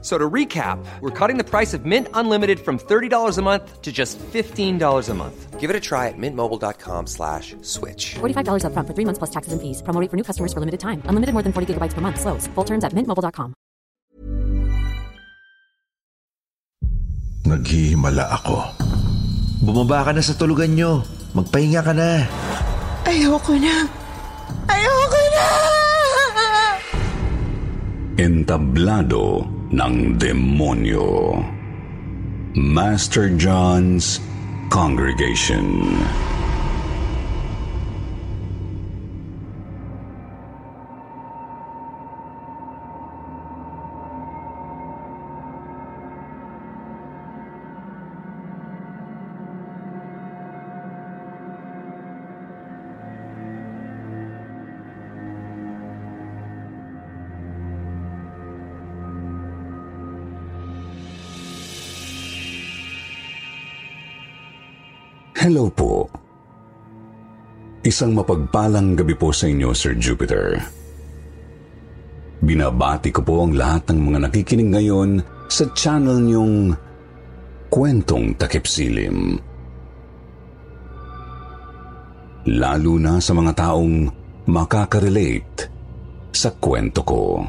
[0.00, 3.90] So to recap, we're cutting the price of Mint Unlimited from $30 a month to
[3.90, 5.58] just $15 a month.
[5.58, 8.14] Give it a try at mintmobile.com slash switch.
[8.22, 9.82] $45 upfront for three months plus taxes and fees.
[9.82, 11.02] Promo rate for new customers for limited time.
[11.10, 12.20] Unlimited more than 40 gigabytes per month.
[12.22, 12.46] Slows.
[12.54, 13.58] Full terms at mintmobile.com.
[17.48, 18.70] Naghihimala ako.
[19.66, 21.02] Bumaba ka na sa tulugan nyo.
[21.34, 22.22] Magpahinga ka na.
[23.08, 23.88] Ayoko na.
[24.68, 25.77] Ayoko na!
[28.18, 31.38] Entablado ng demonyo.
[32.58, 34.18] Master John's
[34.74, 35.94] Congregation.
[65.38, 66.10] Hello po.
[67.86, 70.58] Isang mapagpalang gabi po sa inyo, Sir Jupiter.
[72.42, 76.74] Binabati ko po ang lahat ng mga nakikinig ngayon sa channel niyong
[77.70, 79.38] Kwentong Takipsilim.
[82.58, 84.10] Lalo na sa mga taong
[84.50, 85.70] makaka-relate
[86.34, 87.46] sa kwento ko.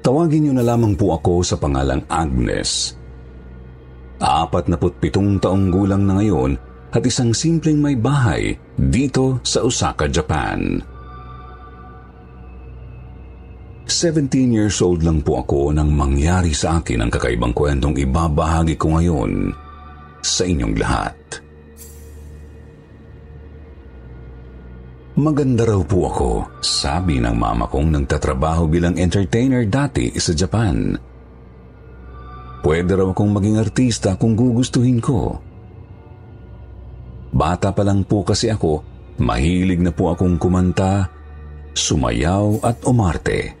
[0.00, 3.03] Tawagin niyo na lamang po ako sa pangalang Agnes.
[4.22, 6.54] Apat na pitong taong gulang na ngayon
[6.94, 10.78] at isang simpleng may bahay dito sa Osaka, Japan.
[13.84, 18.96] 17 years old lang po ako nang mangyari sa akin ang kakaibang kwentong ibabahagi ko
[18.96, 19.52] ngayon
[20.24, 21.16] sa inyong lahat.
[25.14, 30.98] Maganda raw po ako, sabi ng mama kong nagtatrabaho bilang entertainer dati sa Japan.
[32.64, 35.36] Pwede raw akong maging artista kung gugustuhin ko.
[37.28, 38.80] Bata pa lang po kasi ako,
[39.20, 41.12] mahilig na po akong kumanta,
[41.76, 43.52] sumayaw at umarte.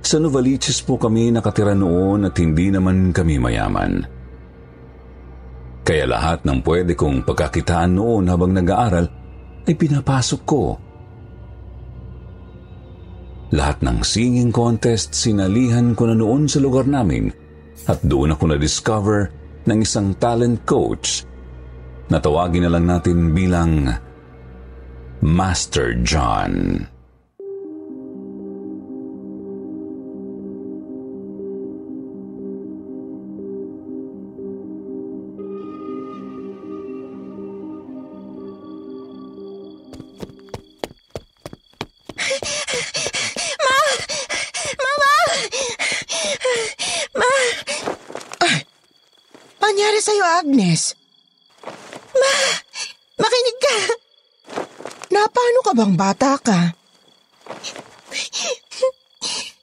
[0.00, 4.00] Sa Novaliches po kami nakatira noon at hindi naman kami mayaman.
[5.84, 9.06] Kaya lahat ng pwede kong pagkakitaan noon habang nag-aaral
[9.68, 10.89] ay pinapasok ko.
[13.50, 17.34] Lahat ng singing contest sinalihan ko na noon sa lugar namin
[17.90, 19.30] at doon ako na-discover
[19.66, 21.26] ng isang talent coach
[22.10, 23.90] na tawagin na lang natin bilang
[25.22, 26.86] Master John.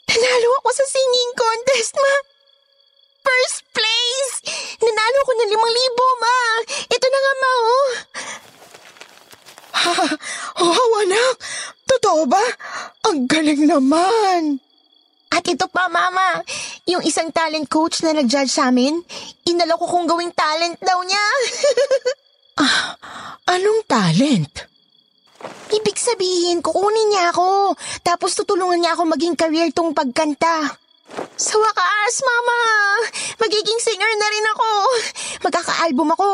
[0.07, 2.15] Nanalo ako sa singing contest, ma!
[3.21, 4.33] First place!
[4.81, 6.37] Nanalo ko ng limang libo, ma!
[6.89, 7.89] Ito na nga, ma, oh!
[9.77, 9.93] Ha,
[10.63, 11.35] wow, anak!
[11.85, 12.45] Totoo ba?
[13.07, 14.57] Ang galing naman!
[15.27, 16.41] At ito pa, Mama.
[16.87, 19.03] Yung isang talent coach na nag-judge sa amin,
[19.45, 21.25] inalok ko kong gawing talent daw niya.
[22.63, 22.95] ah,
[23.51, 24.76] anong talent?
[25.67, 27.75] Ibig sabihin, kukunin niya ako.
[28.01, 30.79] Tapos tutulungan niya ako maging career tong pagkanta.
[31.37, 32.61] Sa wakas, Mama,
[33.39, 34.69] magiging singer na rin ako.
[35.45, 36.29] Magkaka-album ako.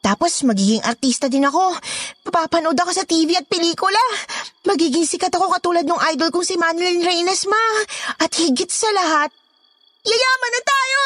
[0.00, 1.76] Tapos magiging artista din ako.
[2.24, 4.00] Papapanood ako sa TV at pelikula.
[4.64, 7.64] Magiging sikat ako katulad ng idol kong si Manuel Reyes, ma.
[8.16, 9.28] At higit sa lahat,
[10.04, 11.00] yayaman na tayo!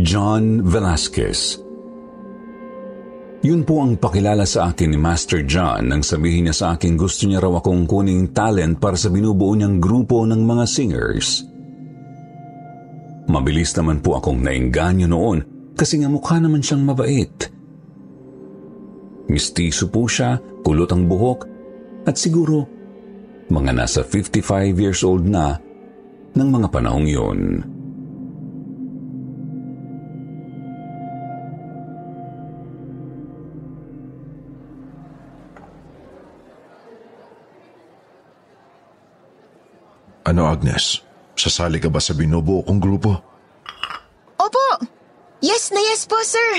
[0.00, 1.60] John Velasquez
[3.44, 7.28] Yun po ang pakilala sa akin ni Master John nang sabihin niya sa akin gusto
[7.28, 11.44] niya raw akong kuning talent para sa binubuo niyang grupo ng mga singers.
[13.28, 15.38] Mabilis naman po akong nainganyo noon
[15.76, 17.48] kasi nga mukha naman siyang mabait.
[19.28, 21.40] Mistiso po siya, kulot ang buhok,
[22.08, 22.64] at siguro
[23.52, 25.60] mga nasa 55 years old na
[26.34, 27.40] ng mga panahong yun.
[40.30, 41.02] Ano Agnes?
[41.34, 43.18] Sasali ka ba sa binubuo kong grupo?
[44.38, 44.66] Opo!
[45.42, 46.50] Yes na yes po, sir!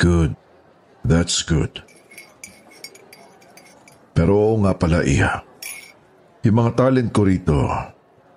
[0.00, 0.32] Good.
[1.04, 1.84] That's good.
[4.16, 5.44] Pero oo nga pala, Iha.
[6.48, 7.68] Yung mga talent ko rito,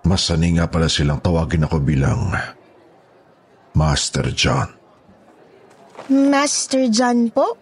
[0.04, 2.36] mas sanay nga pala silang tawagin ako bilang
[3.72, 4.68] Master John.
[6.12, 7.56] Master John po?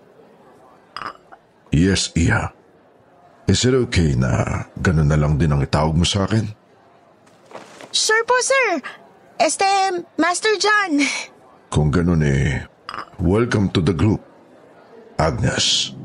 [1.70, 2.50] Yes, Iha.
[3.50, 6.46] Is it okay na ganun na lang din ang itawag mo sa akin?
[7.90, 8.78] Sure po, sir!
[9.42, 9.66] Este,
[10.22, 11.02] Master John!
[11.74, 12.70] Kung ganun eh,
[13.18, 14.22] welcome to the group,
[15.18, 15.98] Agnes.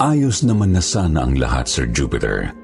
[0.00, 2.63] Ayos naman na sana ang lahat, Sir Jupiter.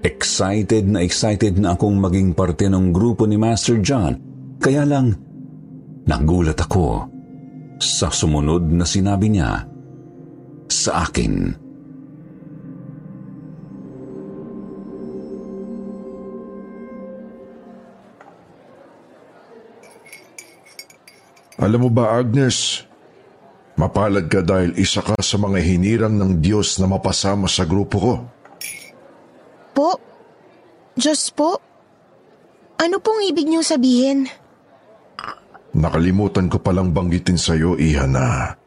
[0.00, 4.16] Excited na excited na akong maging parte ng grupo ni Master John.
[4.56, 5.12] Kaya lang,
[6.08, 7.04] nagulat ako
[7.76, 9.68] sa sumunod na sinabi niya
[10.72, 11.52] sa akin.
[21.60, 22.88] Alam mo ba, Agnes,
[23.76, 28.39] mapalad ka dahil isa ka sa mga hinirang ng Diyos na mapasama sa grupo ko.
[29.80, 29.96] Po?
[30.92, 31.56] Diyos po?
[32.76, 34.28] Ano pong ibig niyong sabihin?
[35.72, 38.60] Nakalimutan ko palang banggitin sa iyo, Iha, na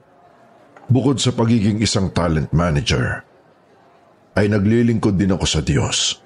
[0.89, 3.21] bukod sa pagiging isang talent manager,
[4.33, 6.18] ay naglilingkod din ako sa Diyos.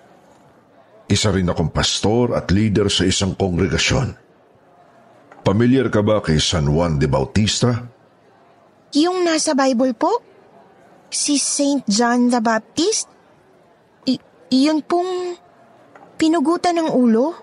[1.08, 4.16] Isa rin akong pastor at leader sa isang kongregasyon.
[5.44, 7.76] Pamilyar ka ba kay San Juan de Bautista?
[8.96, 10.20] Yung nasa Bible po?
[11.08, 13.17] Si Saint John the Baptist?
[14.48, 15.36] I- yun pong
[16.16, 17.36] pinugutan ng ulo?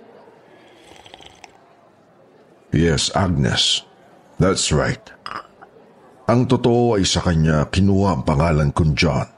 [2.74, 3.84] Yes, Agnes.
[4.40, 5.02] That's right.
[6.24, 9.28] Ang totoo ay sa kanya kinuha ang pangalan kong John.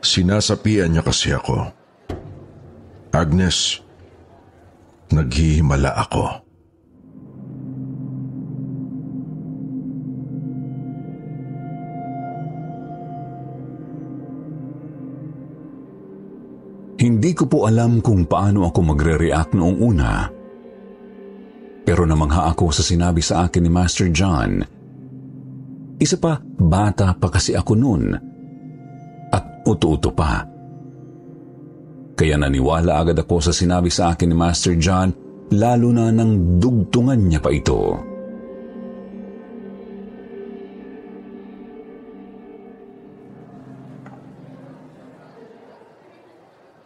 [0.00, 1.74] Sinasapian niya kasi ako.
[3.10, 3.82] Agnes,
[5.10, 6.43] naghihimala ako.
[17.34, 20.30] Hindi ko po alam kung paano ako magre-react noong una.
[21.82, 24.62] Pero namangha ako sa sinabi sa akin ni Master John.
[25.98, 28.14] Isa pa, bata pa kasi ako noon.
[29.34, 30.46] At uto-uto pa.
[32.14, 35.10] Kaya naniwala agad ako sa sinabi sa akin ni Master John,
[35.58, 37.98] lalo na nang dugtungan niya pa ito.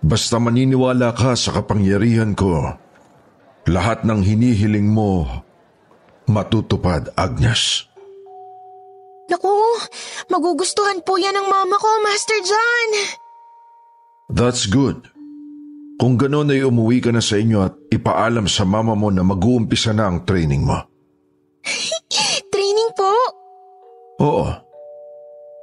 [0.08, 2.72] Basta maniniwala ka sa kapangyarihan ko,
[3.68, 5.28] lahat ng hinihiling mo
[6.24, 7.84] matutupad, Agnes.
[9.28, 9.52] Naku,
[10.32, 12.88] magugustuhan po yan ng mama ko, Master John!
[14.32, 15.04] That's good.
[16.00, 19.92] Kung gano'n ay umuwi ka na sa inyo at ipaalam sa mama mo na mag-uumpisa
[19.92, 20.78] na ang training mo.
[22.54, 23.12] Training po?
[24.24, 24.46] Oo.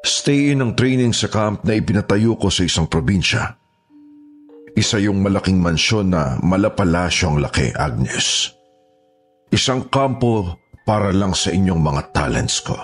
[0.06, 3.65] Stay in ang training sa camp na ipinatayo ko sa isang probinsya.
[4.76, 8.52] Isa yung malaking mansyon na malapalasyo ang laki, Agnes.
[9.48, 12.76] Isang kampo para lang sa inyong mga talents ko.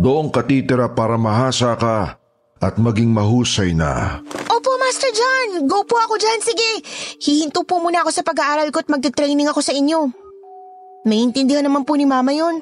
[0.00, 2.16] Doon ka titira para mahasa ka
[2.56, 5.68] at maging mahusay na Opo, Master John!
[5.68, 6.70] Go po ako dyan, sige!
[7.20, 10.08] Hihinto po muna ako sa pag-aaral ko at magte-training ako sa inyo.
[11.04, 12.60] Maintindihan naman po ni Mama yon.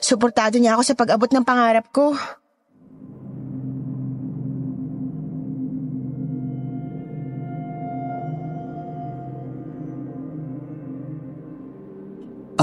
[0.00, 2.12] Suportado niya ako sa pag-abot ng pangarap ko.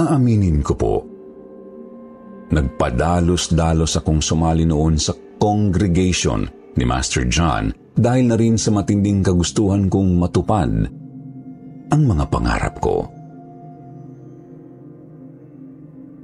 [0.05, 0.95] Aaminin ko po,
[2.53, 6.45] nagpadalos-dalos akong sumali noon sa congregation
[6.77, 10.71] ni Master John dahil na rin sa matinding kagustuhan kong matupad
[11.89, 13.09] ang mga pangarap ko.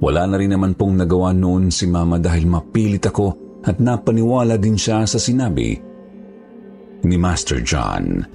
[0.02, 4.74] Wala na rin naman pong nagawa noon si Mama dahil mapilit ako at napaniwala din
[4.74, 5.78] siya sa sinabi
[7.02, 8.26] ni Master John.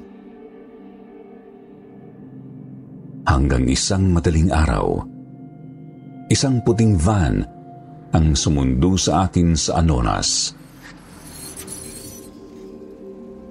[3.27, 5.03] Hanggang isang madaling araw,
[6.27, 7.39] isang puting van
[8.11, 10.51] ang sumundo sa akin sa Anonas.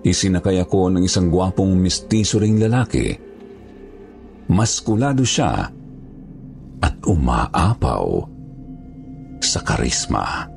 [0.06, 3.16] Isinakay ako ng isang gwapong mistiso ring lalaki.
[4.46, 5.66] Maskulado siya
[6.78, 8.22] at umaapaw
[9.42, 10.56] sa karisma.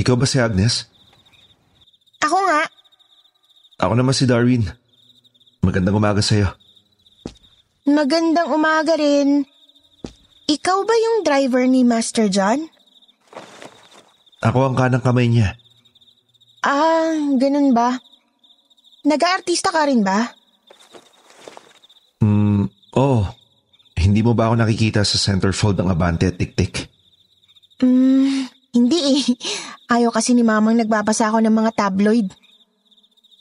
[0.00, 0.88] Ikaw ba si Agnes?
[2.24, 2.64] Ako nga.
[3.84, 4.64] Ako naman si Darwin.
[5.60, 6.48] Magandang umaga sa'yo.
[7.84, 9.44] Magandang umaga rin.
[10.48, 12.64] Ikaw ba yung driver ni Master John?
[14.40, 15.60] Ako ang kanang kamay niya.
[16.64, 18.00] Ah, ganun ba?
[19.04, 20.32] Nag-aartista ka rin ba?
[22.24, 23.28] Hmm, oh.
[24.00, 26.88] Hindi mo ba ako nakikita sa centerfold ng Abante at Tiktik?
[27.84, 28.09] Hmm.
[29.90, 32.30] Ayaw kasi ni mamang nagbabasa ako ng mga tabloid.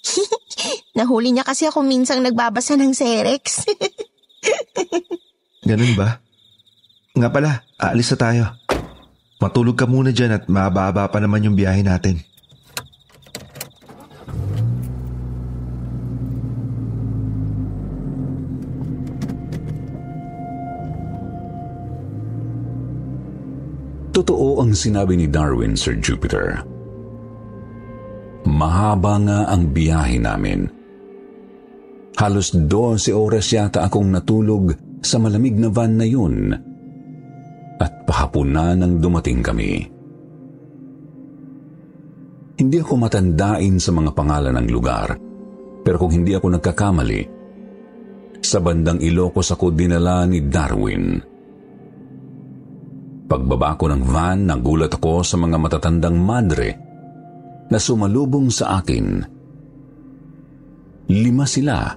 [0.98, 3.70] Nahuli niya kasi ako minsang nagbabasa ng Serex.
[5.70, 6.18] Ganun ba?
[7.14, 8.44] Nga pala, aalis na tayo.
[9.40, 12.20] Matulog ka muna dyan at mababa pa naman yung biyahe natin.
[24.20, 26.60] Totoo ang sinabi ni Darwin, Sir Jupiter.
[28.44, 30.68] Mahaba nga ang biyahe namin.
[32.20, 36.52] Halos 12 oras yata akong natulog sa malamig na van na yun
[37.80, 39.88] at pahapon na nang dumating kami.
[42.60, 45.16] Hindi ako matandain sa mga pangalan ng lugar,
[45.80, 47.22] pero kung hindi ako nagkakamali,
[48.44, 51.39] sa bandang Ilocos ako dinala ni Darwin.
[53.30, 56.70] Pagbaba ko ng van, nagulat ako sa mga matatandang madre
[57.70, 59.22] na sumalubong sa akin.
[61.14, 61.94] Lima sila,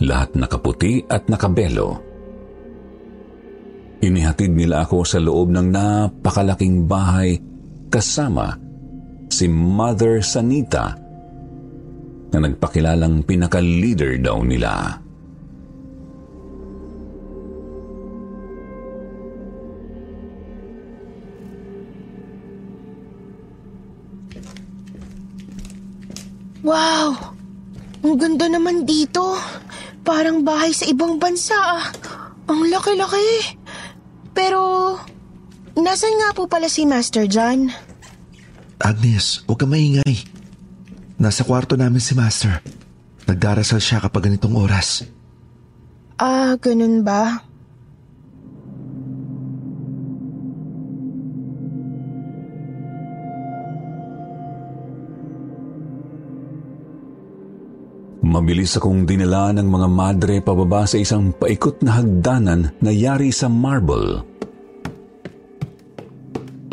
[0.00, 2.00] lahat nakaputi at nakabelo.
[4.00, 7.36] Inihatid nila ako sa loob ng napakalaking bahay
[7.92, 8.56] kasama
[9.28, 10.96] si Mother Sanita
[12.32, 15.03] na nagpakilalang pinaka-leader daw nila.
[26.64, 27.12] Wow!
[28.04, 29.36] Ang ganda naman dito.
[30.04, 31.88] Parang bahay sa ibang bansa ah.
[32.44, 33.56] Ang laki-laki.
[34.36, 34.60] Pero,
[35.72, 37.72] nasan nga po pala si Master John?
[38.76, 40.28] Agnes, huwag ka maingay.
[41.16, 42.60] Nasa kwarto namin si Master.
[43.24, 45.08] Nagdarasal siya kapag ganitong oras.
[46.20, 47.40] Ah, ganun ba?
[58.34, 63.46] Mabilis akong dinala ng mga madre pababa sa isang paikot na hagdanan na yari sa
[63.46, 64.26] marble.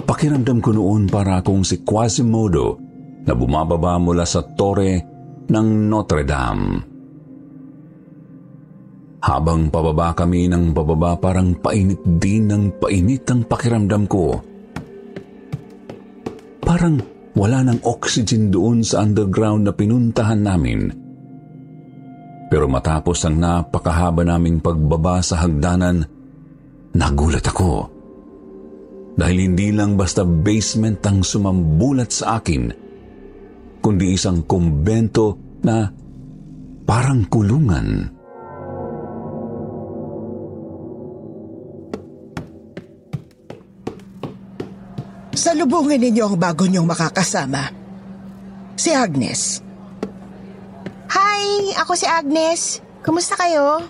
[0.02, 2.82] Pakiramdam ko noon para akong si Quasimodo
[3.30, 5.06] na bumababa mula sa tore
[5.54, 6.66] ng Notre Dame.
[9.22, 14.34] Habang pababa kami ng pababa parang painit din ng painit ang pakiramdam ko.
[16.66, 16.98] Parang
[17.38, 21.01] wala ng oxygen doon sa underground na pinuntahan namin.
[22.52, 26.04] Pero matapos ang napakahaba naming pagbaba sa hagdanan,
[26.92, 27.88] nagulat ako.
[29.16, 32.68] Dahil hindi lang basta basement ang sumambulat sa akin,
[33.80, 35.88] kundi isang kumbento na
[36.84, 38.20] parang kulungan.
[45.32, 47.72] Salubungin ninyo ang bago niyong makakasama.
[48.76, 49.71] Si Agnes.
[51.12, 52.80] Hi, ako si Agnes.
[53.04, 53.84] Kumusta kayo?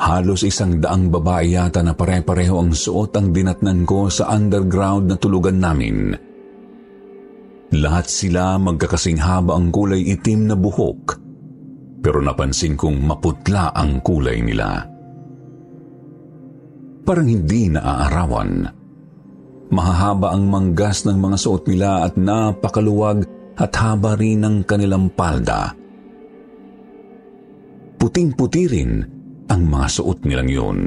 [0.00, 5.20] Halos isang daang babae yata na pare-pareho ang suot ang dinatnan ko sa underground na
[5.20, 6.16] tulugan namin.
[7.76, 11.20] Lahat sila magkakasing haba ang kulay itim na buhok,
[12.00, 14.96] pero napansin kong maputla ang kulay nila.
[17.08, 18.68] Parang hindi naaarawan.
[19.72, 23.24] Mahahaba ang manggas ng mga suot nila at napakaluwag
[23.56, 25.72] at haba rin ng kanilang palda.
[27.96, 28.92] Puting-puti rin
[29.48, 30.80] ang mga suot nilang yun.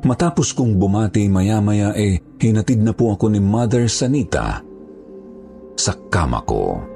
[0.00, 4.64] Matapos kong bumati maya-maya eh, hinatid na po ako ni Mother Sanita
[5.76, 6.95] sa kama ko.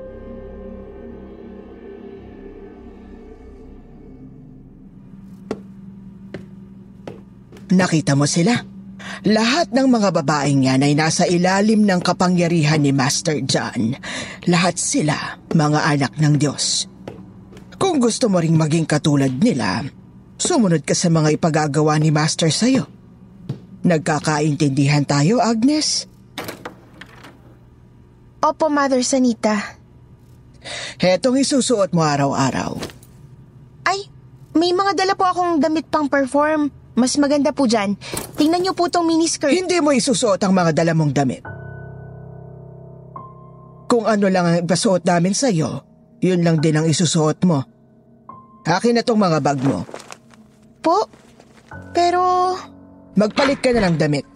[7.70, 8.58] Nakita mo sila?
[9.24, 13.96] Lahat ng mga babaeng yan ay nasa ilalim ng kapangyarihan ni Master John.
[14.50, 16.90] Lahat sila mga anak ng Diyos.
[17.80, 19.86] Kung gusto mo ring maging katulad nila,
[20.36, 22.84] sumunod ka sa mga ipagagawa ni Master sa'yo.
[23.80, 26.04] Nagkakaintindihan tayo, Agnes?
[28.44, 29.80] Opo, Mother Sanita.
[31.00, 32.76] Hetong isusuot mo araw-araw.
[33.88, 34.12] Ay,
[34.52, 36.68] may mga dala po akong damit pang perform.
[36.98, 37.94] Mas maganda po dyan.
[38.34, 39.54] Tingnan niyo po tong miniskirt.
[39.54, 41.42] Hindi mo isusuot ang mga dala mong damit.
[43.90, 45.82] Kung ano lang ang ipasuot namin sa'yo,
[46.22, 47.58] yun lang din ang isusuot mo.
[48.62, 49.82] Akin na tong mga bag mo.
[50.78, 51.10] Po?
[51.90, 52.54] Pero...
[53.18, 54.28] Magpalit ka na ng damit.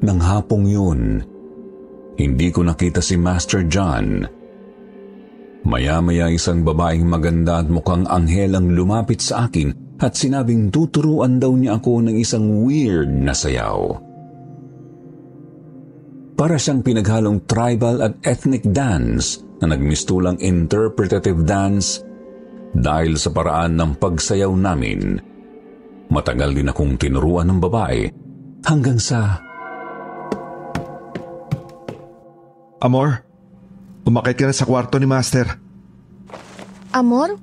[0.00, 1.22] Nang hapong yun,
[2.20, 4.28] hindi ko nakita si Master John.
[5.64, 11.52] Maya-maya isang babaeng maganda at mukhang anghel ang lumapit sa akin at sinabing tuturuan daw
[11.52, 13.96] niya ako ng isang weird na sayaw.
[16.36, 22.00] Para siyang pinaghalong tribal at ethnic dance na nagmistulang interpretative dance
[22.72, 25.20] dahil sa paraan ng pagsayaw namin.
[26.08, 28.08] Matagal din akong tinuruan ng babae
[28.64, 29.49] hanggang sa
[32.80, 33.20] Amor,
[34.08, 35.60] umakit ka na sa kwarto ni Master.
[36.96, 37.36] Amor?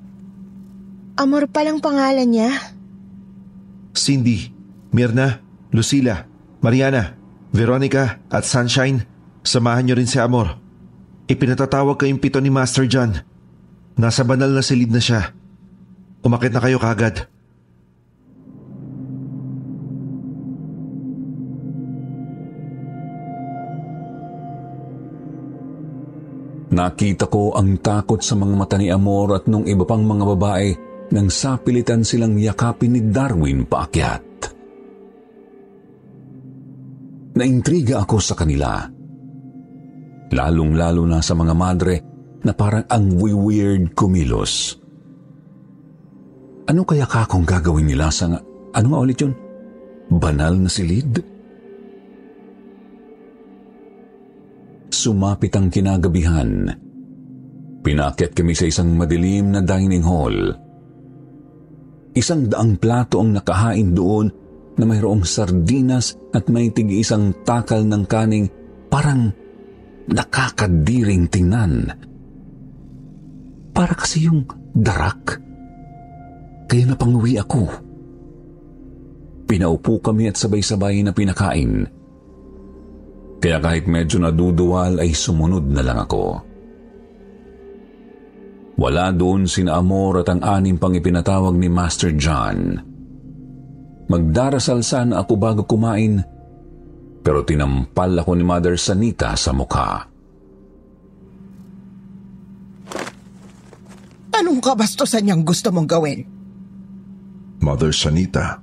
[1.14, 2.50] Amor palang pangalan niya.
[3.94, 4.50] Cindy,
[4.90, 5.38] Mirna,
[5.70, 6.26] Lucila,
[6.58, 7.14] Mariana,
[7.54, 9.06] Veronica at Sunshine,
[9.46, 10.58] samahan niyo rin si Amor.
[11.30, 13.14] Ipinatatawag kayong pito ni Master John.
[13.94, 15.30] Nasa banal na silid na siya.
[16.26, 17.30] Umakit na kayo kagad.
[26.78, 30.68] Nakita ko ang takot sa mga mata ni Amor at nung iba pang mga babae
[31.10, 34.22] nang sapilitan silang yakapin ni Darwin paakyat.
[37.34, 38.86] Naintriga ako sa kanila.
[40.30, 41.94] Lalong-lalo na sa mga madre
[42.46, 44.78] na parang ang weird kumilos.
[46.70, 48.30] Ano kaya kakong gagawin nila sa...
[48.70, 49.34] Ano nga ulit yun?
[50.14, 51.37] Banal na silid?
[54.98, 56.74] Sumapit ang kinagabihan.
[57.86, 60.34] Pinakyat kami sa isang madilim na dining hall.
[62.18, 64.26] Isang daang plato ang nakahain doon
[64.74, 68.50] na mayroong sardinas at may tig isang takal ng kaning
[68.90, 69.30] parang
[70.10, 71.94] nakakadiring tingnan.
[73.70, 75.38] Para kasi yung darak.
[76.66, 77.70] Kaya napanguwi ako.
[79.46, 81.86] Pinaupo kami at sabay-sabay na pinakain.
[83.38, 86.42] Kaya kahit medyo naduduwal ay sumunod na lang ako.
[88.78, 92.78] Wala doon sina Amor at ang anim pang ipinatawag ni Master John.
[94.06, 96.22] Magdarasal sana ako bago kumain,
[97.26, 100.06] pero tinampal ako ni Mother Sanita sa mukha.
[104.38, 106.22] Anong kabastusan niyang gusto mong gawin?
[107.58, 108.62] Mother Sanita,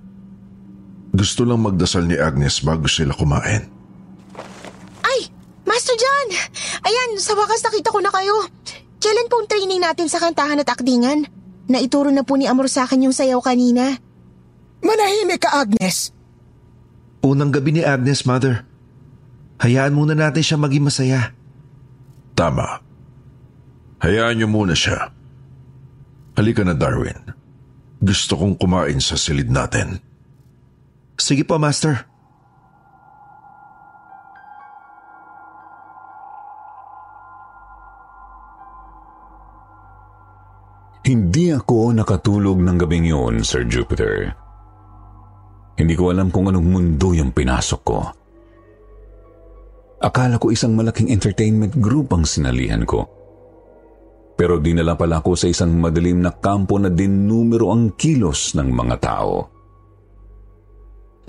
[1.11, 3.74] gusto lang magdasal ni Agnes bago sila kumain.
[5.85, 6.27] Master John!
[6.81, 8.33] Ayan, sa wakas nakita ko na kayo.
[8.97, 11.29] Kailan po ang training natin sa kantahan at akdingan?
[11.69, 13.93] Naituro na po ni Amor sa akin yung sayaw kanina.
[14.81, 16.09] Manahimik ka, Agnes.
[17.21, 18.65] Unang gabi ni Agnes, Mother.
[19.61, 21.37] Hayaan muna natin siya maging masaya.
[22.33, 22.81] Tama.
[24.01, 25.13] Hayaan niyo muna siya.
[26.33, 27.29] Halika na, Darwin.
[28.01, 30.01] Gusto kong kumain sa silid natin.
[31.21, 32.09] Sige po, Master.
[41.05, 44.33] Hindi ako nakatulog ng gabing yun, Sir Jupiter.
[45.77, 48.01] Hindi ko alam kung anong mundo yung pinasok ko.
[50.01, 53.05] Akala ko isang malaking entertainment group ang sinalihan ko.
[54.33, 58.73] Pero dinala pala ako sa isang madilim na kampo na din numero ang kilos ng
[58.73, 59.45] mga tao.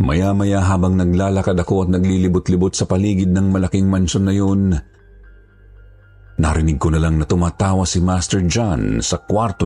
[0.00, 4.72] Maya-maya habang naglalakad ako at naglilibot-libot sa paligid ng malaking mansyon na yun,
[6.40, 9.65] narinig ko na lang na tumatawa si Master John sa kwarto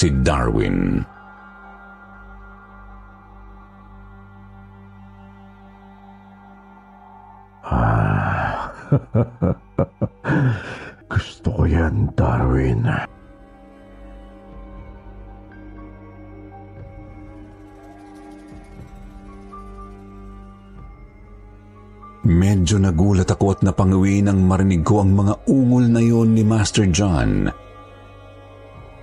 [0.00, 1.04] si Darwin.
[11.12, 12.88] Gusto ko yan, Darwin.
[22.24, 26.88] Medyo nagulat ako at napanguwi nang marinig ko ang mga ungol na yon ni Master
[26.88, 27.52] John.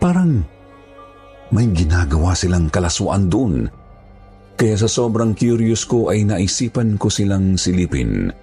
[0.01, 0.56] Parang
[1.51, 3.55] may ginagawa silang kalaswaan doon.
[4.57, 8.33] Kaya sa sobrang curious ko ay naisipan ko silang silipin.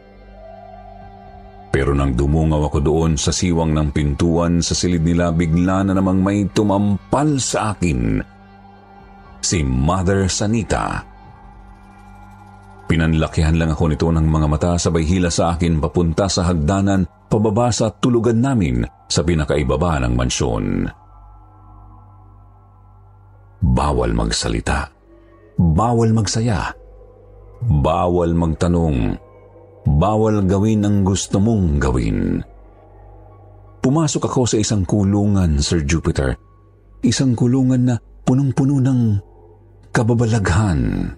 [1.75, 6.23] Pero nang dumungaw ako doon sa siwang ng pintuan sa silid nila, bigla na namang
[6.23, 8.23] may tumampal sa akin.
[9.43, 11.03] Si Mother Sanita.
[12.87, 17.75] Pinanlakihan lang ako nito ng mga mata sabay hila sa akin papunta sa hagdanan pababa
[17.75, 20.87] sa tulugan namin sa pinakaibaba ng mansyon.
[23.65, 24.93] Bawal magsalita.
[25.57, 26.77] Bawal magsaya.
[27.65, 29.17] Bawal magtanong.
[29.89, 32.45] Bawal gawin ang gusto mong gawin.
[33.81, 36.37] Pumasok ako sa isang kulungan, Sir Jupiter.
[37.01, 39.01] Isang kulungan na punong-puno ng
[39.93, 41.13] kababalaghan.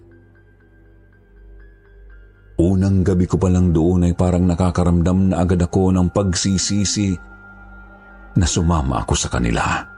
[2.57, 7.15] Unang gabi ko pa lang doon ay parang nakakaramdam na agad ako ng pagsisisi
[8.39, 9.96] na sumama ako sa kanila.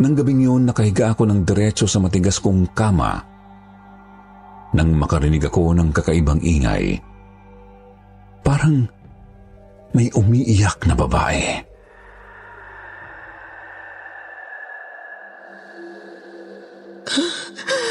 [0.00, 3.32] Nang gabing yun, nakahiga ako ng diretso sa matigas kong kama
[4.72, 6.96] nang makarinig ako ng kakaibang ingay.
[8.40, 8.88] Parang
[9.92, 11.60] may umiiyak na babae.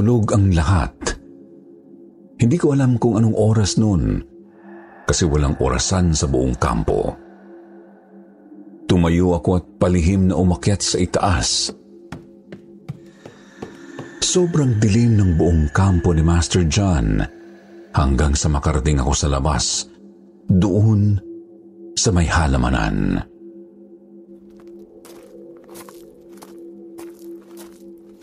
[0.00, 0.96] tulog ang lahat.
[2.40, 4.24] Hindi ko alam kung anong oras noon
[5.04, 7.12] kasi walang orasan sa buong kampo.
[8.88, 11.68] Tumayo ako at palihim na umakyat sa itaas.
[14.24, 17.20] Sobrang dilim ng buong kampo ni Master John
[17.92, 19.84] hanggang sa makarating ako sa labas,
[20.48, 21.20] doon
[21.92, 23.20] sa may halamanan.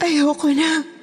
[0.01, 0.81] Ayoko na.
[0.81, 0.96] Na!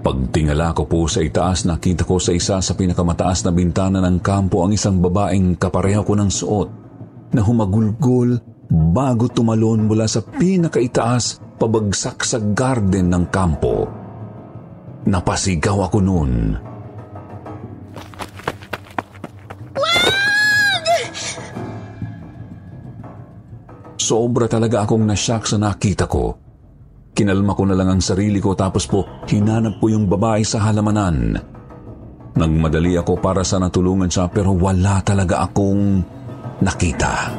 [0.00, 4.64] Pagtingala ko po sa itaas, nakita ko sa isa sa pinakamataas na bintana ng kampo
[4.64, 6.68] ang isang babaeng kapareho ko ng suot
[7.36, 13.86] na humagulgol bago tumalon mula sa pinakaitaas pabagsak sa garden ng kampo.
[15.04, 16.32] Napasigaw ako noon.
[24.10, 26.34] Sobra talaga akong nasyak sa nakita ko.
[27.14, 31.38] Kinalma ko na lang ang sarili ko tapos po hinanap ko yung babae sa halamanan.
[32.34, 36.02] Nagmadali ako para sa natulungan siya pero wala talaga akong
[36.58, 37.38] nakita.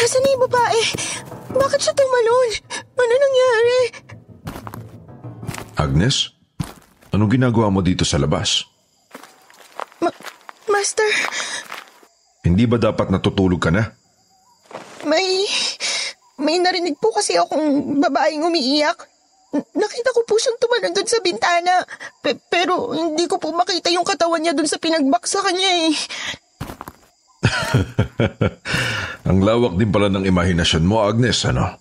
[0.00, 0.80] Nasaan na yung babae?
[1.60, 2.50] Bakit siya tumalon?
[2.96, 3.80] Ano nangyari?
[5.76, 6.32] Agnes,
[7.12, 8.77] anong ginagawa mo dito sa labas?
[10.68, 11.08] Master,
[12.40, 13.88] Hindi ba dapat natutulog ka na?
[15.04, 15.44] may...
[16.38, 18.94] May narinig po kasi akong babaeng umiiyak.
[19.50, 21.82] N- Nakita ko po siyang tumalon doon sa bintana.
[22.22, 25.92] Pe- pero hindi ko po makita yung katawan niya doon sa pinagbaksakan niya eh.
[29.28, 31.74] Ang lawak din pala ng imahinasyon mo, Agnes, ano?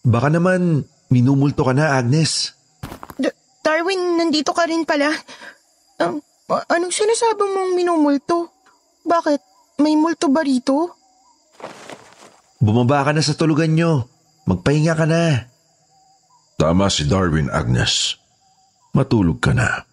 [0.00, 2.56] Baka naman minumulto ka na, Agnes.
[3.20, 5.12] D- Darwin, nandito ka rin pala.
[6.00, 8.50] Um, A- anong sinasabi mong minumulto?
[9.06, 9.40] Bakit?
[9.80, 10.98] May multo ba rito?
[12.60, 14.10] Bumaba ka na sa tulugan nyo.
[14.50, 15.46] Magpahinga ka na.
[16.58, 18.18] Tama si Darwin, Agnes.
[18.92, 19.86] Matulog ka na.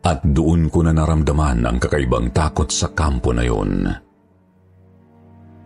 [0.00, 3.90] At doon ko na naramdaman ang kakaibang takot sa kampo na yon.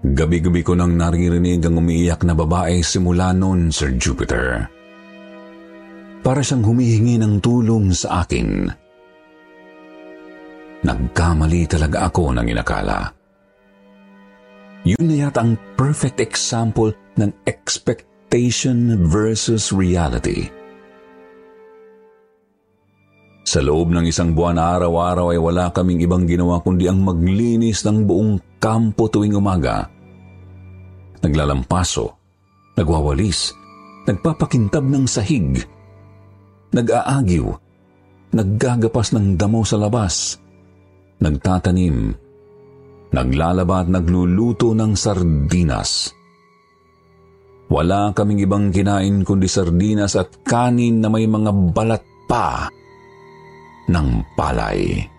[0.05, 4.69] Gabi-gabi ko nang naririnig ang umiiyak na babae simula noon, Sir Jupiter.
[6.21, 8.69] Para siyang humihingi ng tulong sa akin.
[10.85, 13.09] Nagkamali talaga ako ng inakala.
[14.85, 20.53] Yun na yata ang perfect example ng expectation versus reality.
[23.49, 28.05] Sa loob ng isang buwan araw-araw ay wala kaming ibang ginawa kundi ang maglinis ng
[28.05, 29.94] buong kampo tuwing umaga.
[31.25, 32.21] Naglalampaso,
[32.77, 33.57] nagwawalis,
[34.05, 35.57] nagpapakintab ng sahig,
[36.77, 37.49] nag-aagiw,
[38.37, 40.37] naggagapas ng damo sa labas,
[41.25, 42.13] nagtatanim,
[43.09, 46.13] naglalaba at nagluluto ng sardinas.
[47.73, 52.69] Wala kaming ibang kinain kundi sardinas at kanin na may mga balat pa
[53.89, 55.14] ng palay.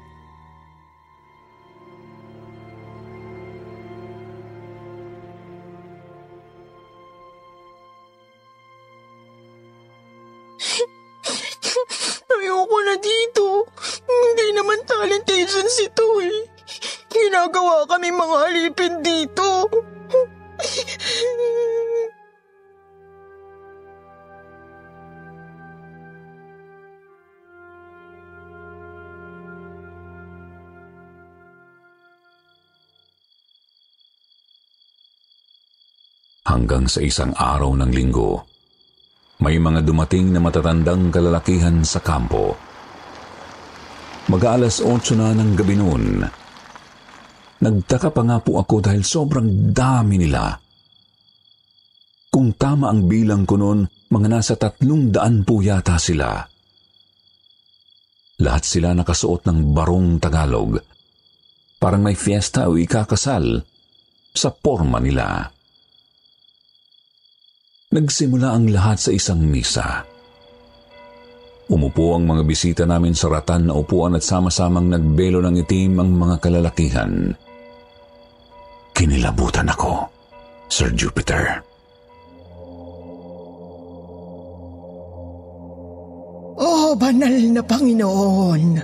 [15.46, 16.42] Agency to eh.
[17.14, 19.70] Ginagawa kami mga alipin dito.
[36.46, 38.42] hanggang sa isang araw ng linggo.
[39.44, 42.75] May mga dumating na matatandang kalalakihan sa kampo.
[44.26, 46.06] Mag-aalas 8 na ng gabi noon.
[47.62, 50.58] Nagtaka pa nga po ako dahil sobrang dami nila.
[52.34, 56.42] Kung tama ang bilang ko noon, mga nasa tatlong daan po yata sila.
[58.42, 60.82] Lahat sila nakasuot ng barong Tagalog.
[61.80, 63.62] Parang may fiesta o ikakasal
[64.36, 65.48] sa porma nila.
[67.96, 70.15] Nagsimula ang lahat sa isang misa.
[71.66, 76.14] Umupo ang mga bisita namin sa ratan na upuan at sama-samang nagbelo ng itim ang
[76.14, 77.34] mga kalalakihan.
[78.94, 80.06] Kinilabutan ako,
[80.70, 81.66] Sir Jupiter.
[86.56, 88.80] Oh, banal na Panginoon,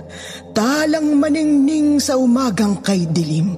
[0.50, 3.54] talang maningning sa umagang kay dilim.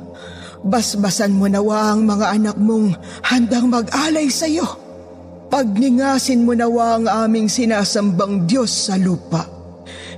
[0.69, 2.93] Basbasan mo nawa ang mga anak mong
[3.25, 4.84] handang mag-alay sa iyo
[5.49, 9.47] Pagningasin mo nawa ang aming sinasambang Diyos sa lupa.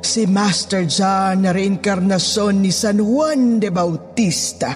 [0.00, 4.70] Si Master John na reinkarnasyon ni San Juan de Bautista.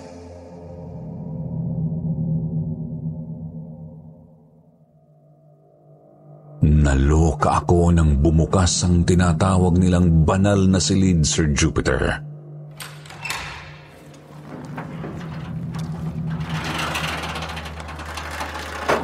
[6.61, 12.30] Naloka ako nang bumukas ang tinatawag nilang banal na silid, Sir Jupiter.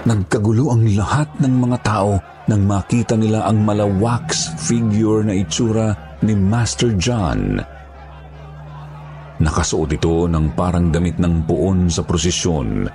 [0.06, 6.30] Nagkagulo ang lahat ng mga tao nang makita nila ang malawax figure na itsura ni
[6.30, 7.58] Master John.
[9.42, 12.86] Nakasuot ito ng parang damit ng puon sa prosesyon.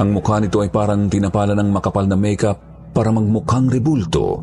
[0.00, 2.56] Ang mukha nito ay parang tinapala ng makapal na makeup
[2.96, 4.40] para magmukhang rebulto.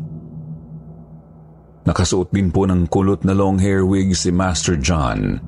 [1.90, 5.42] Nakasuot din po ng kulot na long hair wig si Master John.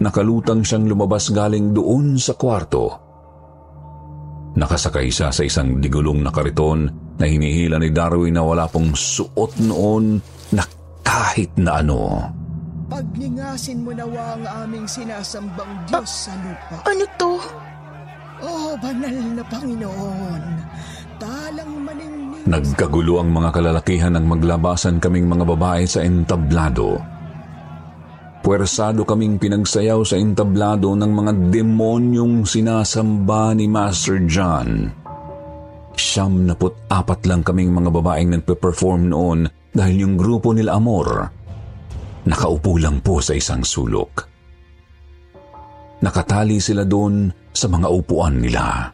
[0.00, 3.01] Nakalutang siyang lumabas galing doon sa kwarto
[4.52, 9.56] Nakasakay siya sa isang digulong na kariton na hinihila ni Darwin na wala pong suot
[9.64, 10.20] noon
[10.52, 10.62] na
[11.00, 12.28] kahit na ano.
[12.92, 16.76] Pagningasin mo nawa ang aming sinasambang Diyos ah, sa lupa.
[16.84, 17.32] Ano to?
[18.42, 20.42] Oh, banal na Panginoon.
[21.16, 22.44] Talang maningning...
[22.44, 27.00] Nagkagulo ang mga kalalakihan ng maglabasan kaming mga babae sa entablado.
[28.42, 34.90] Puwersado kaming pinagsayaw sa entablado ng mga demonyong sinasamba ni Master John.
[35.94, 41.40] Siyam na put apat lang kaming mga babaeng nagpe-perform noon dahil yung grupo nila Amor
[42.26, 44.30] nakaupo lang po sa isang sulok.
[46.02, 48.90] Nakatali sila doon sa mga upuan nila.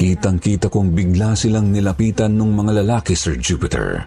[0.00, 4.00] Kitang-kita kong bigla silang nilapitan ng mga lalaki, Sir Jupiter.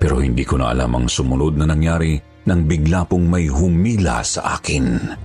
[0.00, 2.16] Pero hindi ko na alam ang sumunod na nangyari
[2.48, 5.16] nang bigla pong may humila sa akin.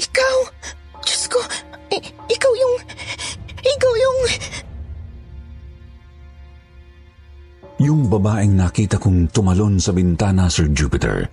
[0.00, 0.36] Ikaw!
[1.04, 1.38] Diyos ko!
[1.92, 2.76] I- ikaw yung...
[3.62, 4.18] Ikaw yung...
[7.82, 11.26] Yung babaeng nakita kong tumalon sa bintana, Sir Jupiter.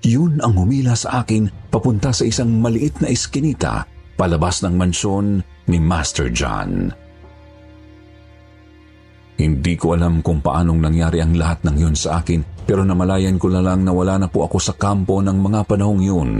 [0.00, 3.84] Yun ang humila sa akin papunta sa isang maliit na eskinita
[4.16, 6.90] palabas ng mansyon ni Master John.
[9.38, 13.48] Hindi ko alam kung paanong nangyari ang lahat ng yun sa akin pero namalayan ko
[13.48, 16.30] na lang na wala na po ako sa kampo ng mga panahong yun.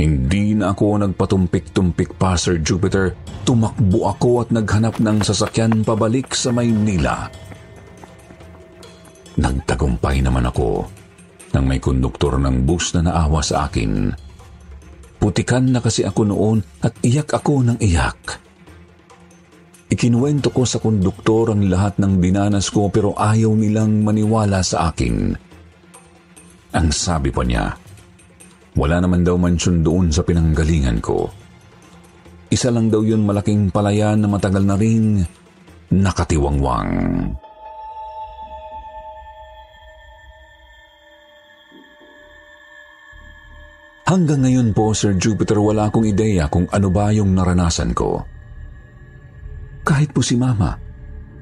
[0.00, 3.14] Hindi na ako nagpatumpik-tumpik pa, Sir Jupiter.
[3.44, 7.28] Tumakbo ako at naghanap ng sasakyan pabalik sa Maynila.
[9.36, 10.88] Nagtagumpay naman ako
[11.52, 14.10] nang may konduktor ng bus na naawa sa akin.
[15.20, 18.40] Putikan na kasi ako noon at iyak ako ng iyak.
[19.92, 25.36] Ikinuwento ko sa konduktor ang lahat ng dinanas ko pero ayaw nilang maniwala sa akin.
[26.72, 27.76] Ang sabi pa niya,
[28.72, 31.28] wala naman daw mansyon doon sa pinanggalingan ko.
[32.48, 35.20] Isa lang daw yun malaking palayan na matagal na rin
[35.92, 36.92] nakatiwangwang.
[44.08, 48.24] Hanggang ngayon po, Sir Jupiter, wala akong ideya kung ano ba yung naranasan ko.
[49.82, 50.78] Kahit po si Mama,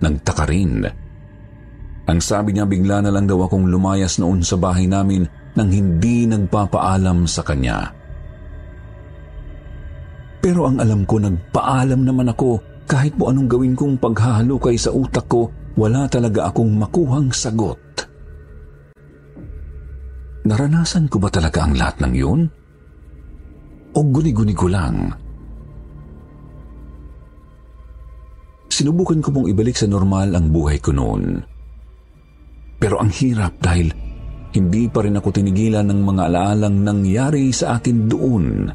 [0.01, 0.85] nagtaka rin.
[2.09, 6.25] Ang sabi niya bigla na lang daw akong lumayas noon sa bahay namin nang hindi
[6.27, 7.93] nagpapaalam sa kanya.
[10.41, 15.31] Pero ang alam ko, nagpaalam naman ako kahit po anong gawin kong paghahalukay sa utak
[15.31, 15.47] ko,
[15.79, 17.79] wala talaga akong makuhang sagot.
[20.43, 22.41] Naranasan ko ba talaga ang lahat ng yun?
[23.95, 25.15] O guni-guni ko lang?
[28.81, 31.37] Sinubukan ko pong ibalik sa normal ang buhay ko noon.
[32.81, 33.93] Pero ang hirap dahil
[34.57, 38.73] hindi pa rin ako tinigilan ng mga alaalang nangyari sa akin doon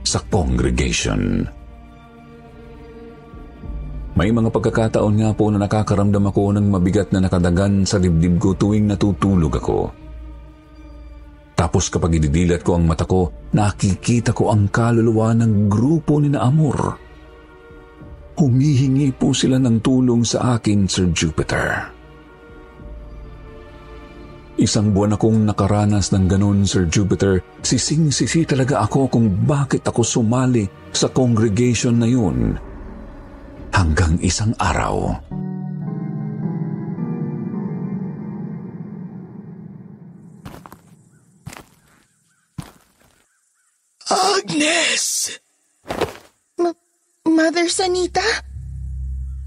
[0.00, 1.44] sa congregation.
[4.16, 8.56] May mga pagkakataon nga po na nakakaramdam ako ng mabigat na nakadagan sa dibdib ko
[8.56, 9.92] tuwing natutulog ako.
[11.52, 16.48] Tapos kapag ididilat ko ang mata ko, nakikita ko ang kaluluwa ng grupo ni na
[16.48, 17.11] Amor
[18.32, 21.92] Humihingi po sila ng tulong sa akin, Sir Jupiter.
[24.56, 27.40] Isang buwan akong nakaranas ng ganun, Sir Jupiter.
[27.64, 32.56] Sising-sisi talaga ako kung bakit ako sumali sa congregation na yun.
[33.72, 35.16] Hanggang isang araw.
[44.12, 45.40] Agnes!
[47.32, 48.22] Mother Sanita?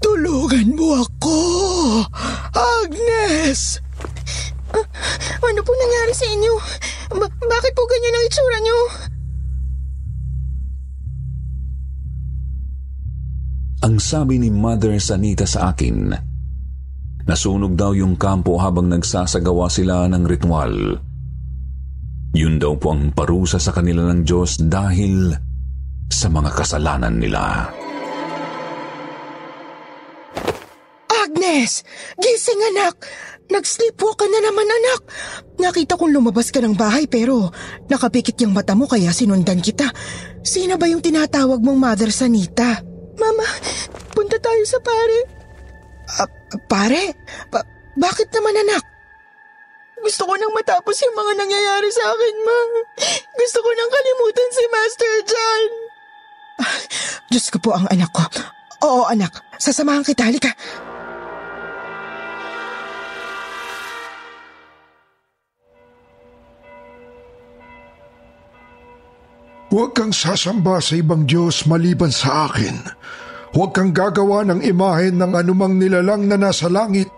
[0.04, 1.38] Tulungan mo ako!
[2.52, 3.80] Agnes!
[4.68, 4.84] Uh,
[5.40, 6.52] ano po nangyari sa inyo?
[7.16, 8.78] Ba- bakit po ganyan ang itsura niyo?
[13.86, 16.12] Ang sabi ni Mother Sanita sa akin,
[17.24, 20.74] nasunog daw yung kampo habang nagsasagawa sila ng ritual.
[22.36, 25.45] Yun daw po ang parusa sa kanila ng Diyos dahil
[26.10, 27.70] sa mga kasalanan nila.
[31.10, 31.82] Agnes!
[32.16, 32.94] Gising anak!
[33.46, 35.00] Nag-sleepwalk ka na naman anak!
[35.58, 37.50] Nakita kong lumabas ka ng bahay pero
[37.86, 39.90] nakapikit yung mata mo kaya sinundan kita.
[40.42, 42.82] Sino ba yung tinatawag mong Mother Sanita?
[43.18, 43.46] Mama,
[44.14, 45.18] punta tayo sa pare.
[46.22, 46.30] Uh,
[46.70, 47.14] pare?
[47.50, 47.66] Ba-
[47.98, 48.82] bakit naman anak?
[50.06, 52.58] Gusto ko nang matapos yung mga nangyayari sa akin, ma.
[53.40, 55.85] Gusto ko nang kalimutan si Master John.
[57.30, 58.24] Diyos ko po ang anak ko.
[58.86, 59.32] Oo, anak.
[59.56, 60.28] Sasamahan kita.
[60.28, 60.52] Halika.
[69.66, 72.80] Huwag kang sasamba sa ibang Diyos maliban sa akin.
[73.52, 77.08] Huwag kang gagawa ng imahen ng anumang nilalang na nasa langit,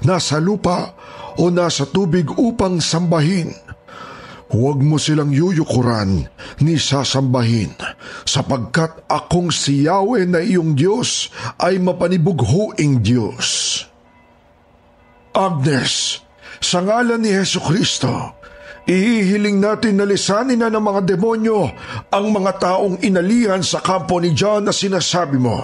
[0.00, 0.96] nasa lupa,
[1.36, 3.65] o nasa tubig upang sambahin
[4.46, 6.22] Huwag mo silang yuyukuran
[6.62, 7.74] ni sasambahin
[8.22, 13.82] sapagkat akong si Yahweh na iyong Diyos ay mapanibughuing Diyos.
[15.34, 16.22] Agnes,
[16.62, 18.38] sa ngalan ni Heso Kristo,
[18.86, 21.66] ihihiling natin na lisanin na ng mga demonyo
[22.06, 25.58] ang mga taong inalihan sa kampo ni John na sinasabi mo.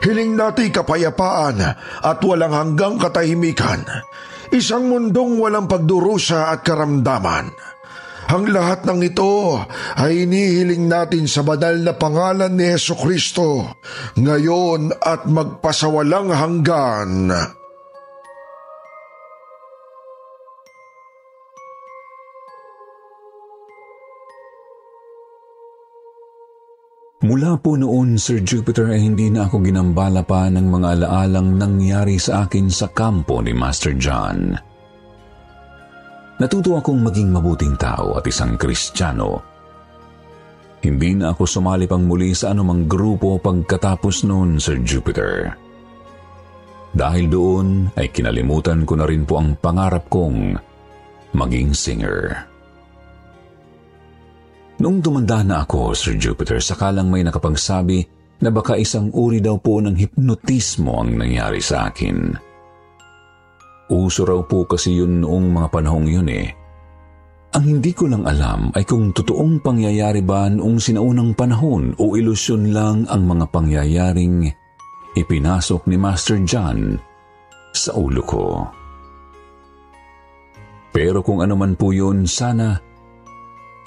[0.00, 1.60] Hiling natin kapayapaan
[2.00, 3.84] at walang hanggang katahimikan.
[4.56, 7.75] Isang mundong walang pagdurusa at karamdaman
[8.26, 9.62] ang lahat ng ito
[9.98, 13.78] ay inihiling natin sa banal na pangalan ni Yeso Kristo
[14.18, 17.30] ngayon at magpasawalang hanggan.
[27.26, 32.22] Mula po noon, Sir Jupiter, ay hindi na ako ginambala pa ng mga alaalang nangyari
[32.22, 34.65] sa akin sa kampo ni Master John.
[36.36, 39.40] Natuto akong maging mabuting tao at isang kristyano.
[40.84, 45.56] Hindi na ako sumali pang muli sa anumang grupo pagkatapos noon, Sir Jupiter.
[46.96, 50.56] dahil doon ay kinalimutan ko na rin po ang pangarap kong
[51.36, 52.32] maging singer.
[54.80, 58.08] Nung tumanda na ako, Sir Jupiter, sakalang may nakapagsabi
[58.40, 62.32] na baka isang uri daw po ng hipnotismo ang nangyari sa akin.
[63.86, 66.50] Uso raw po kasi yun noong mga panahong yun eh.
[67.56, 72.74] Ang hindi ko lang alam ay kung totoong pangyayari ba noong sinaunang panahon o ilusyon
[72.74, 74.50] lang ang mga pangyayaring
[75.16, 77.00] ipinasok ni Master John
[77.72, 78.44] sa ulo ko.
[80.92, 82.76] Pero kung ano man po yun, sana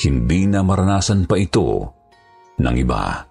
[0.02, 1.94] hindi na maranasan pa ito
[2.58, 3.29] ng iba.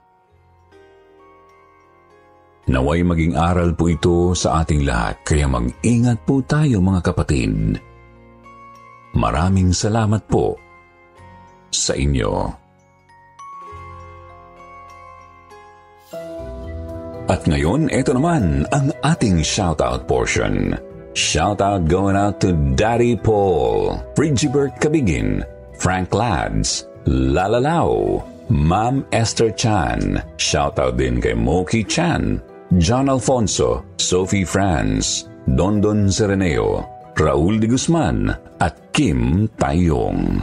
[2.69, 7.81] Naway maging aral po ito sa ating lahat, kaya mag-ingat po tayo mga kapatid.
[9.17, 10.61] Maraming salamat po
[11.73, 12.53] sa inyo.
[17.29, 20.77] At ngayon, ito naman ang ating shoutout portion.
[21.17, 25.41] Shoutout going out to Daddy Paul, Frigibert Cabigin,
[25.81, 30.21] Frank Lads, Lalalao, Ma'am Esther Chan.
[30.41, 32.41] Shoutout din kay Moki Chan,
[32.77, 36.85] John Alfonso, Sophie Franz, Dondon Sereneo,
[37.17, 38.29] Raul de Guzman
[38.61, 40.37] at Kim Tayong.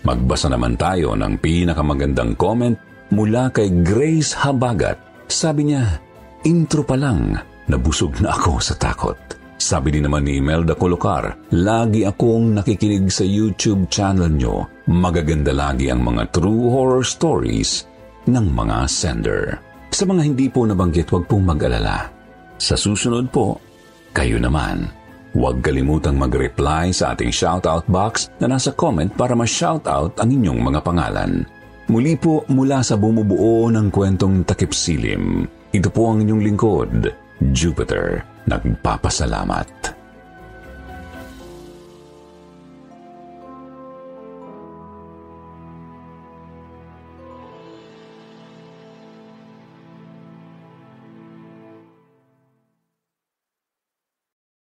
[0.00, 2.80] Magbasa naman tayo ng pinakamagandang comment
[3.12, 4.96] mula kay Grace Habagat.
[5.28, 6.00] Sabi niya,
[6.48, 7.36] intro pa lang,
[7.68, 9.18] nabusog na ako sa takot.
[9.60, 14.64] Sabi din naman ni Imelda Colocar, lagi akong nakikinig sa YouTube channel nyo.
[14.88, 17.84] Magaganda lagi ang mga true horror stories
[18.24, 19.65] ng mga sender.
[19.96, 22.12] Sa mga hindi po nabanggit, huwag pong mag-alala.
[22.60, 23.56] Sa susunod po,
[24.12, 24.92] kayo naman.
[25.32, 30.84] Huwag kalimutang mag-reply sa ating shoutout box na nasa comment para ma-shoutout ang inyong mga
[30.84, 31.48] pangalan.
[31.88, 35.48] Muli po mula sa bumubuo ng kwentong takip silim.
[35.72, 36.92] Ito po ang inyong lingkod,
[37.56, 38.20] Jupiter
[38.52, 39.95] nagpapasalamat.